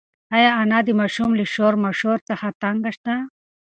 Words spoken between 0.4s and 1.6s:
انا د ماشوم له